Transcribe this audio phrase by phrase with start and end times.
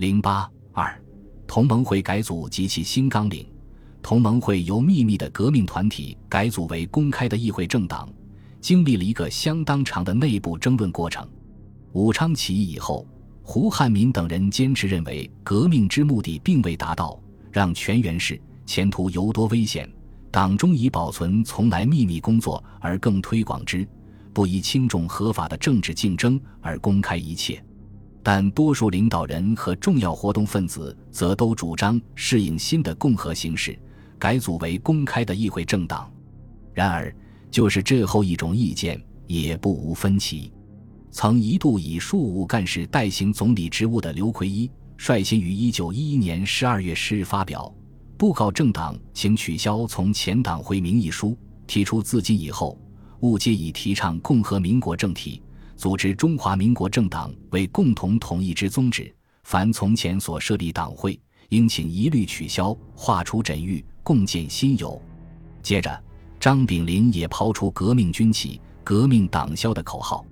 [0.00, 0.98] 零八二，
[1.46, 3.46] 同盟会改组及其新纲领。
[4.00, 8.08] 同盟会由秘密的革命团体改组为公开的议会政党，
[8.62, 11.28] 经历了一个相当长的内部争论过程。
[11.92, 13.06] 武昌起义以后，
[13.42, 17.20] 胡汉民等人坚持认为革命之目的并未达到，
[17.52, 19.86] 让全元氏前途尤多危险。
[20.30, 23.86] 党中以保存从来秘密工作而更推广之，
[24.32, 27.62] 不以轻重合法的政治竞争而公开一切。
[28.22, 33.78] 但多数领导人和重要活动分子则都主张适应新的共和形式。
[34.18, 36.12] 改组为公开的议会政党，
[36.74, 37.14] 然而
[37.50, 40.52] 就是这后一种意见也不无分歧。
[41.10, 47.74] 曾一度以庶务干事代行总理职务的刘奎一，率先于一九一一年十二月十日发表
[48.18, 51.34] 布告政党，请取消从前党会名义书，
[51.66, 52.78] 提出自今以后
[53.20, 55.42] 务皆以提倡共和民国政体，
[55.80, 59.10] 组织中华民国政党为共同统一之宗旨。
[59.44, 63.82] 凡从前所设立党会，应请一律取消，划除枕域。
[64.02, 65.00] 共建新友。
[65.62, 65.98] 接着，
[66.38, 70.22] 张炳麟也抛出“革命军旗、革命党消”的口号。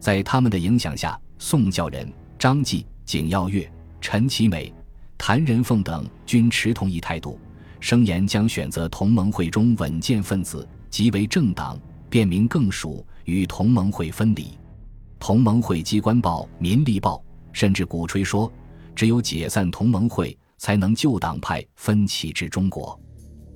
[0.00, 4.72] 在他们的影响下，宋教仁、张继、景耀月、陈其美、
[5.18, 7.38] 谭仁凤等均持同一态度，
[7.80, 14.56] 声言将选择同盟会中稳健分子，即为政党，便名更属，与同盟会分离。
[15.18, 17.16] 同盟会机关报《民力报》
[17.52, 18.52] 甚至鼓吹说，
[18.94, 22.98] 只有解散同盟会，才能救党派分歧至中国。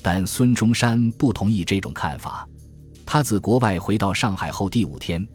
[0.03, 2.49] 但孙中山不同意这种看法。
[3.05, 5.27] 他自国外回到上海后第五天，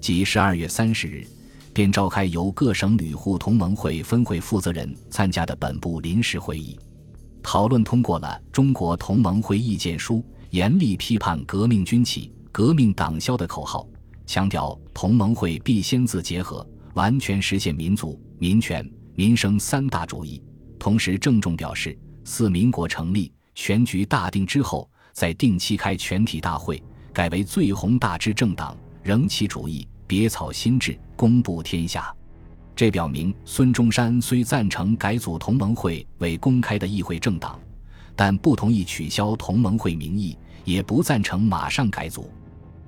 [0.00, 1.26] 即十二月三十日，
[1.72, 6.78] 便召开由各省旅沪同盟会分会负责人参加的本部临时会议，
[7.42, 10.16] 讨论通过了《中国同盟会意见书》，
[10.50, 13.86] 严厉批判“革命军旗、革命党消”的口号，
[14.26, 20.42] 强调同盟会必先自结合，完全实现民族、民权、民生三大主义。
[20.78, 23.32] 同时郑重表示，四民国成立。
[23.56, 32.12] 全局大定之后，再定期开全体大会，改为最宏大之政党，仍其主义，别草新制，公布天下。
[32.74, 37.60] 这表明孙中山虽赞成改组同盟会为公开的议会政党，
[38.16, 42.28] 但不同意取消同盟会名义，也不赞成马上改组。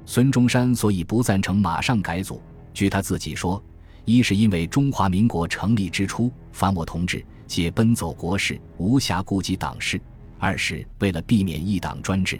[0.06, 2.40] 孙中山所以不赞成马上改组，
[2.72, 3.62] 据他自己说，
[4.04, 10.00] 一是因为中华民国成立之初，凡我同志皆奔走国事，无暇顾及党事。
[10.38, 12.38] 二是为了避免一党专制，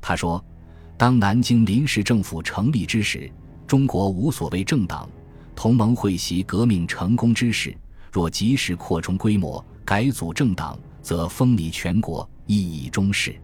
[0.00, 0.42] 他说
[0.96, 3.30] ：“当南京临时政府成立之时，
[3.66, 5.08] 中国无所谓政党，
[5.54, 7.76] 同盟会习革命成功之时，
[8.10, 13.34] 若及时扩充规模，改组政党，则风靡全国，意义终始。”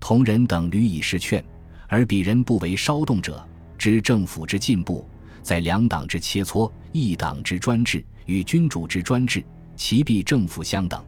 [0.00, 1.44] 同仁等屡以示劝，
[1.88, 3.46] 而鄙人不为稍动者，
[3.78, 5.06] 知政府之进步，
[5.42, 9.44] 在两党之切磋，一党之专制与君主之专制，
[9.76, 11.04] 其必政府相等，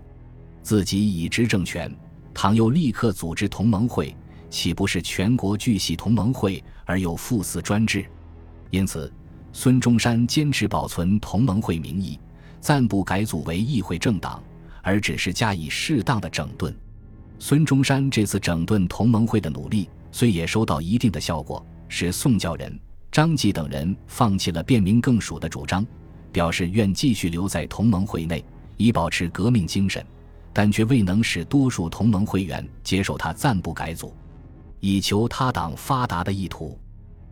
[0.62, 1.92] 自己已知政权。
[2.34, 4.14] 倘又立刻组织同盟会，
[4.50, 8.04] 岂不是全国俱系同盟会而又复似专制？
[8.70, 9.10] 因此，
[9.52, 12.20] 孙中山坚持保存同盟会名义，
[12.60, 14.42] 暂不改组为议会政党，
[14.82, 16.76] 而只是加以适当的整顿。
[17.38, 22.78] 孙中山这次整顿同盟会的努力，虽也收到一定的效果，使宋教仁、
[23.12, 25.86] 张继等人放弃了便民更属的主张，
[26.32, 28.44] 表示愿继续留在同盟会内，
[28.76, 30.04] 以保持革命精神。
[30.52, 34.14] 但却未能使多数同盟会员接受他暂不改组，
[34.80, 36.78] 以求他党发达的意图。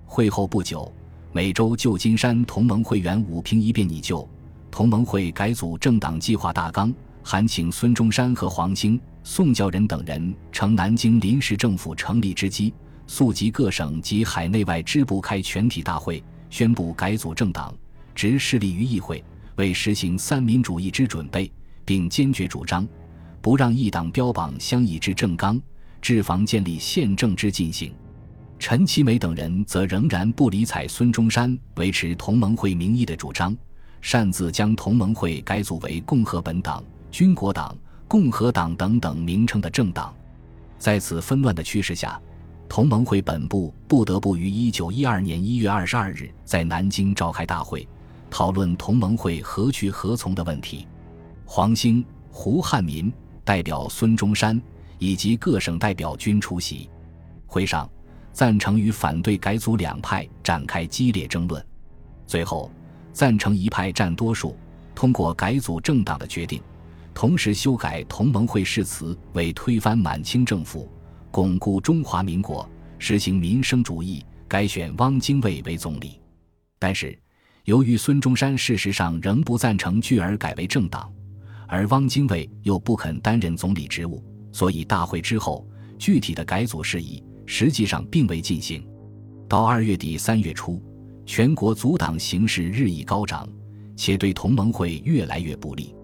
[0.05, 0.93] 会后不久，
[1.33, 4.29] 美洲旧金山同盟会员武平一便拟就
[4.71, 6.93] 同盟会改组政党计划大纲，
[7.23, 12.75] 函请孙中山和黄兴、宋教仁等人乘南京临时政府成立之机，
[13.07, 17.75] 速集各省及海内外支部开全体大会，宣布改组政党，
[18.15, 19.25] 直势力于议会，
[19.57, 21.51] 为实行三民主义之准备，
[21.87, 22.87] 并坚决主张。
[23.41, 25.59] 不让一党标榜相异之政纲，
[26.03, 27.95] 治防建立宪政之进行。
[28.59, 33.57] 陈其美等人则仍然不理睬孙中山维持同盟会名义的主张，
[34.03, 37.75] 擅自将同盟会改组为共和本党、军国党、
[38.07, 40.15] 共和党等等名称的政党。
[40.79, 42.21] 在此纷乱的趋势下，
[42.69, 47.89] 同盟会本部不得不于一九一二年一月二十二日在南京召开大会，
[48.31, 50.87] 讨论同盟会何去何从的问题。
[51.45, 53.13] 黄兴、胡汉民。
[53.47, 54.59] 代表孙中山
[54.99, 56.89] 以及各省代表均出席
[57.47, 57.87] 会上，
[58.33, 61.63] 赞成与反对改组两派展开激烈争论。
[62.27, 62.71] 最后，
[63.13, 64.57] 赞成一派占多数，
[64.95, 66.63] 通过改组政党的决定，
[67.15, 70.91] 同时修改同盟会誓词为推翻满清政府、
[71.31, 72.69] 巩固中华民国、
[72.99, 76.21] 实行民生主义，改选汪精卫为总理。
[76.79, 77.17] 但是，
[77.65, 81.11] 由于孙中山事实上仍不赞成拒而改为政党。
[81.67, 84.23] 而汪精卫又不肯担任总理职务，
[84.53, 85.67] 所以大会之后，
[85.99, 88.87] 具体的改组事宜实际上并未进行。
[89.49, 90.83] 到二月底三月初，
[91.25, 93.49] 全国阻党形势日益高涨，
[93.97, 95.95] 且对同盟会越来越不利。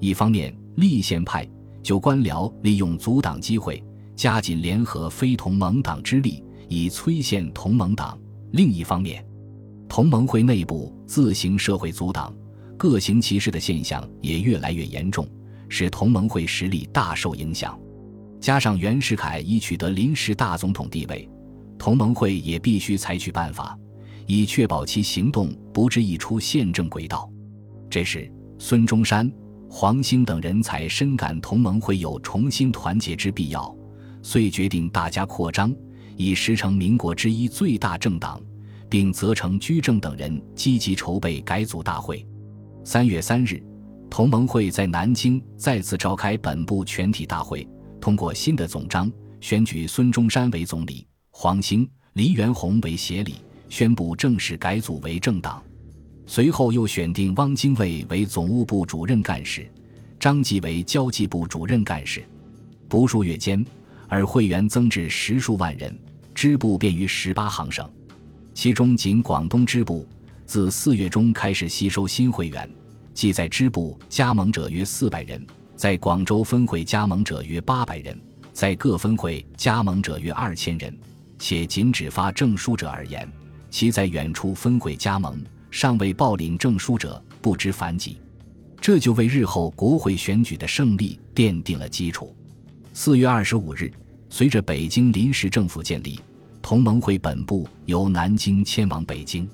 [0.00, 1.48] 一方面，立宪派
[1.82, 3.82] 就官僚利用阻挡机会，
[4.16, 8.18] 加紧联合非同盟党之力，以摧陷同盟党；
[8.52, 9.24] 另一方面，
[9.88, 12.34] 同盟会内部自行社会阻挡、
[12.76, 15.28] 各行其事的现象也越来越严重，
[15.68, 17.78] 使同盟会实力大受影响。
[18.40, 21.28] 加上袁世凯已取得临时大总统地位。
[21.78, 23.74] 同盟会也必须采取办法，
[24.26, 27.26] 以确保其行动不致溢出宪政轨道。
[27.88, 29.32] 这时，孙中山、
[29.72, 33.72] 黄兴等人才深感同盟会有重新团结之必要，
[34.20, 35.72] 遂决定大加扩张，
[36.16, 38.42] 以实成民国之一最大政党，
[38.88, 42.26] 并责成居正等人积极筹备改组大会。
[42.82, 43.62] 三月三日，
[44.10, 47.66] 同盟会在南京再次召开本部全体大会，
[48.00, 51.06] 通过新的总章，选举孙中山为总理。
[51.30, 53.36] 黄兴、黎元洪为协理，
[53.68, 55.62] 宣布正式改组为政党。
[56.32, 59.68] 随后又选定汪精卫为总务部主任干事，
[60.20, 62.24] 张继为交际部主任干事。
[62.88, 63.66] 不数月间，
[64.06, 65.92] 而会员增至十数万人，
[66.32, 67.84] 支部便于十八行省。
[68.54, 70.06] 其中仅广东支部
[70.46, 72.70] 自四月中开始吸收新会员，
[73.12, 75.44] 即在支部加盟者约四百人，
[75.74, 78.16] 在广州分会加盟者约八百人，
[78.52, 80.96] 在各分会加盟者约二千人。
[81.40, 83.28] 且仅只发证书者而言，
[83.68, 88.18] 其在远处分会加盟尚未报领证书者不知凡几，
[88.80, 92.34] 这就为日后国会选举的胜利奠定了基础。
[92.92, 93.90] 四月二十五日，
[94.28, 96.20] 随着北京临时政府建立，
[96.60, 99.48] 同盟会本部由南京迁往北京。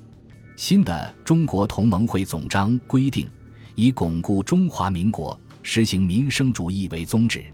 [0.57, 3.29] 新的《中国同盟会总章》规定，
[3.75, 7.45] 以巩固中华民国、实行民生主义为宗旨。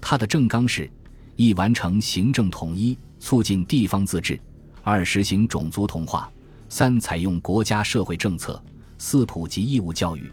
[0.00, 0.90] 它的政纲是：
[1.36, 2.96] 一、完成行政统一。
[3.20, 4.38] 促进地方自治，
[4.82, 6.30] 二实行种族同化，
[6.68, 8.62] 三采用国家社会政策，
[8.98, 10.30] 四普及义务教育，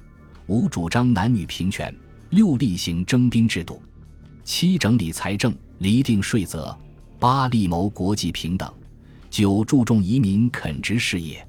[0.47, 1.93] 五主张男女平权，
[2.29, 3.81] 六厉行征兵制度，
[4.43, 6.75] 七整理财政，厘定税则，
[7.19, 8.71] 八力谋国际平等，
[9.29, 11.47] 九注重移民垦殖事业。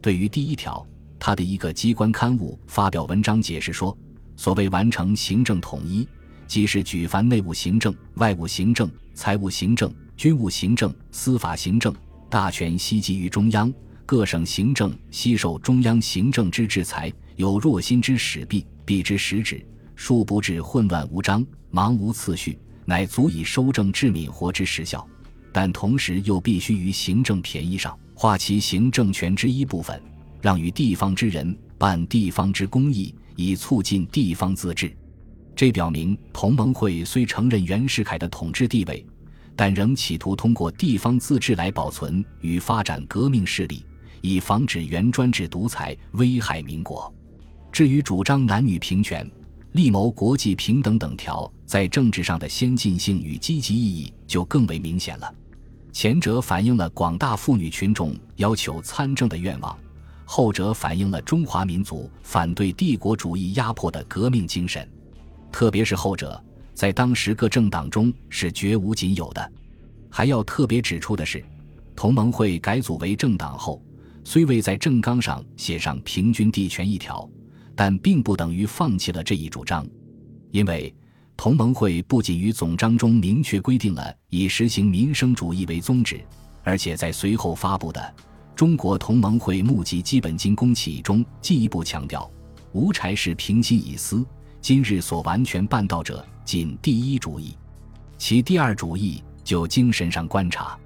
[0.00, 0.86] 对于第一条，
[1.18, 3.96] 他的一个机关刊物发表文章解释说，
[4.36, 6.06] 所谓完成行政统一，
[6.46, 9.92] 即是举凡内务行政、外务行政、财务行政。
[10.16, 11.94] 军务行政、司法行政
[12.30, 13.70] 大权悉集于中央，
[14.06, 17.12] 各省行政悉受中央行政之制裁。
[17.34, 19.62] 有若心之使弊，必之实止，
[19.96, 25.06] 殊不致混乱无章、忙无次序，乃足以收政治敏活之实效。
[25.52, 30.00] 但同时又必须于行政便宜上划其行政权之一部分，
[30.40, 34.96] 让与地方之人办地方之公益，以促进地方自治。
[35.54, 39.04] 这表明同盟会虽承认袁世凯的统治地位。
[39.58, 43.82] 但仍企图通过地方自治来保存与发展革命势力，
[44.20, 47.12] 以防止原专制独裁危害民国。
[47.72, 49.30] 至于主张男女平权、
[49.72, 55.34] 力谋国际平等等条，在政治上的先进性与积极意义就更为明显了。
[55.92, 59.76] 前者反映了广大妇女群众要求参政的愿望，
[60.24, 64.88] 后者反映了中华民族反对帝国主义压迫的革命精神，
[65.50, 66.42] 特别是后者。
[66.74, 69.52] 在当时各政党中是绝无仅有的。
[70.10, 71.42] 还要特别指出的是，
[71.94, 73.82] 同盟会改组为政党后，
[74.28, 77.30] 虽未在政纲上写上平均地权一条，
[77.76, 79.86] 但并不等于放弃了这一主张。
[80.50, 80.92] 因为
[81.36, 86.20] 同盟会不仅于总章中明确规定了以实行民生主义为宗旨，
[86.64, 88.00] 而且在随后发布的
[88.56, 92.28] 《中国同盟会募集基本金公启》中进一步强调
[92.74, 94.26] ：“无柴是平心以思，
[94.60, 97.56] 今日所完全办到者。”仅第一主义，
[98.18, 100.76] 其第二主义就精神上观察，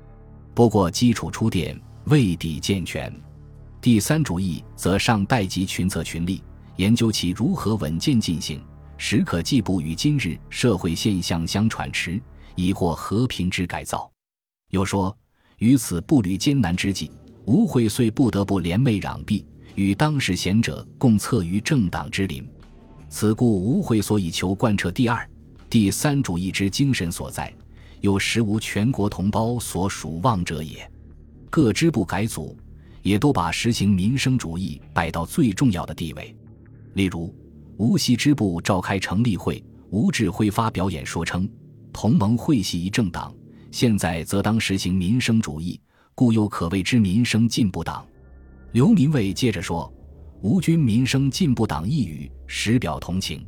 [0.52, 3.10] 不过基础初奠未必健全。
[3.82, 6.42] 第三主义则上待及群策群力，
[6.76, 8.62] 研究其如何稳健进行，
[8.98, 12.20] 时可既不与今日社会现象相喘持，
[12.56, 14.10] 以获和平之改造。
[14.68, 15.16] 又说，
[15.56, 17.10] 于此步履艰难之际，
[17.46, 19.46] 吴会遂不得不联袂攘臂，
[19.76, 22.46] 与当时贤者共策于政党之林。
[23.08, 25.26] 此故吴会所以求贯彻第二。
[25.70, 27.50] 第三主义之精神所在，
[28.02, 30.86] 有实无全国同胞所属望者也。
[31.48, 32.56] 各支部改组，
[33.02, 36.34] 也都把实行民生主义摆到最重要的地位。
[36.94, 37.34] 例如，
[37.76, 41.48] 无锡支部召开成立会，吴志辉发表演说称
[41.92, 43.34] ：“同盟会系一政党，
[43.70, 45.80] 现在则当实行民生主义，
[46.14, 48.06] 故又可谓之民生进步党。”
[48.72, 49.92] 刘民卫接着说
[50.42, 53.46] ：“吴军民生进步党一语，实表同情。”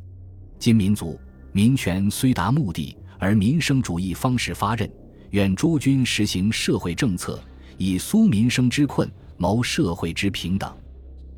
[0.59, 1.19] 今民族
[1.53, 4.91] 民权虽达目的，而民生主义方始发轫。
[5.31, 7.43] 愿诸君实行社会政策，
[7.79, 9.11] 以苏民生之困，
[9.43, 10.73] 谋社会之平等。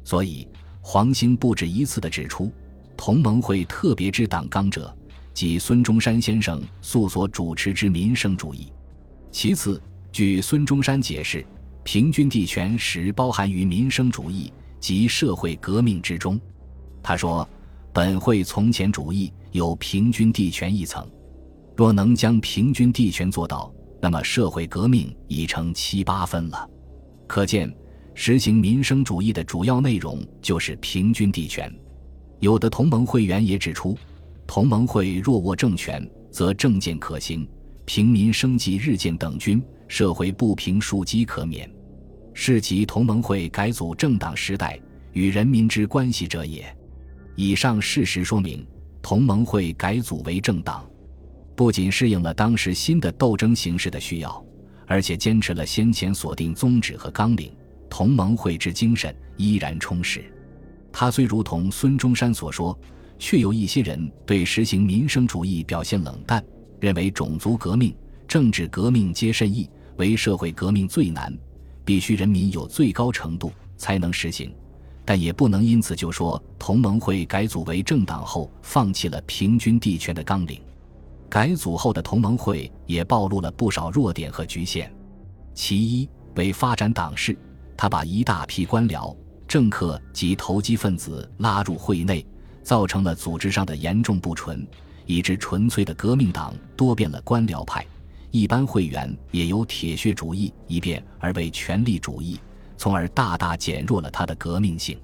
[0.04, 0.46] 所以，
[0.82, 2.52] 黄兴不止一次地指出，
[2.99, 4.94] 同盟会特别之党纲者，
[5.32, 8.70] 即孙中山先生素所主持之民生主义。
[9.32, 9.80] 其次，
[10.12, 11.42] 据孙中山解释，
[11.82, 16.38] 平均地权实包含于民生主义及社会革命之中。
[17.02, 17.49] 他说
[17.90, 21.11] ：“本会从前主义有平均地权一层，
[21.75, 23.73] 若能将平均地权做到。”
[24.04, 26.68] 那么社会革命已成七八分了，
[27.26, 27.75] 可见
[28.14, 31.73] 实行民生主义的主要内容就是平均地权。
[32.38, 33.99] 有的同盟会员也指出，
[34.47, 37.47] 同盟会若握政权，则政见可行，
[37.85, 41.68] 平民生计日渐等均，社会不平庶几可免，
[42.33, 44.78] 是即同盟会改组政党时代
[45.12, 46.64] 与人民之关系者也。
[47.35, 48.64] 以上事实说明，
[49.02, 50.85] 同盟会改组为政党。
[51.56, 54.44] 不仅适应了当时新的斗争形势的需要，
[54.87, 57.52] 而且坚持了先前所定宗旨和纲领，
[57.97, 60.25] 同盟会之精神依然充实。
[60.91, 62.77] 他虽如同孙中山所说，
[63.21, 66.45] 却有一些人对实行民生主义表现冷淡，
[66.81, 67.95] 认为种族革命、
[68.27, 71.33] 政治革命皆甚易，唯社会革命最难，
[71.85, 74.53] 必须人民有最高程度才能实行。
[75.05, 80.61] 但也不能因此就说同盟会改组为政党后放弃了平均地权的纲领。
[81.31, 84.93] 改组后的同盟会也暴露了不少弱点和局限。
[85.55, 87.39] 其一为发展党势，
[87.76, 89.16] 他把一大批官僚、
[89.47, 92.26] 政客及投机分子拉入会内，
[92.62, 94.66] 造成了组织上的严重不纯，
[95.07, 97.85] 以致纯粹的革命党多变了官僚派，
[98.31, 102.40] 一般会员也由铁血主义一变而为权力主义，
[102.76, 104.99] 从而大大减弱了他的革命性。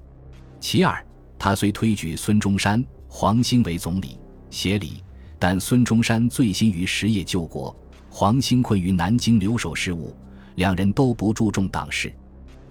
[0.59, 1.05] 其二，
[1.37, 4.17] 他虽推举孙中山、黄兴为总理、
[4.49, 5.03] 协理。
[5.43, 7.75] 但孙中山醉心于实业救国，
[8.11, 10.15] 黄兴困于南京留守事务，
[10.53, 12.13] 两人都不注重党事。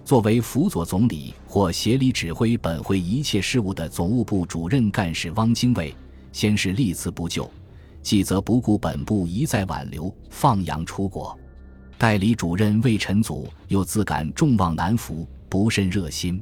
[0.03, 5.95] 作为辅佐总理或协理指挥本会一切事务的总务部主任干事汪精卫，
[6.31, 7.49] 先是立辞不就，
[8.01, 11.37] 继则不顾本部一再挽留，放羊出国。
[11.97, 16.41] 代理主任魏晨祖又自感众望难服，不甚热心，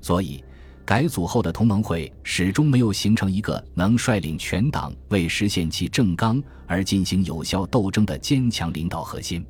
[0.00, 0.42] 所以。
[0.84, 9.44] 改组后的同盟会始终没有形成一个能率领全党为实现其政纲而进行有效斗争的坚强领导核心。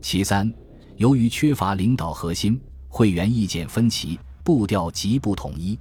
[0.00, 0.52] 其三，
[0.96, 2.60] 由于缺乏领导核心，
[2.94, 5.78] 会员意见分歧，步调极不统一。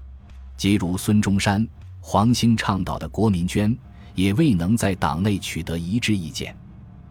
[0.56, 1.68] 即如孙中山、
[2.00, 3.78] 黄兴倡导的国民捐，
[4.16, 6.56] 也未能在党内取得一致意见。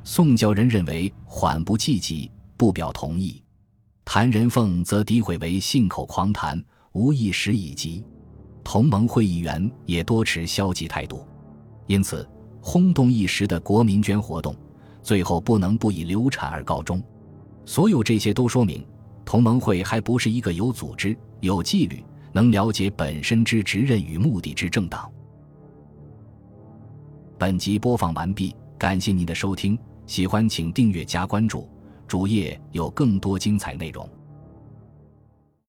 [0.03, 3.43] 宋教仁认为缓不济急，不表同意。
[4.03, 6.65] 谭仁凤则诋毁为信口狂谈。
[6.93, 8.03] 无一时已及，
[8.65, 11.25] 同盟会议员也多持消极态度，
[11.87, 12.29] 因此
[12.61, 14.57] 轰动一时的国民捐活动，
[15.03, 17.01] 最后不能不以流产而告终。
[17.65, 18.85] 所有这些都说明，
[19.25, 25.11] 同盟会还不是一个有组织、有纪律、能了解本身之职任与目的之政党。
[27.39, 31.69] 本集播放完毕，感谢您的收听，喜欢请订阅加关注，
[32.07, 34.09] 主页有更多精彩内容。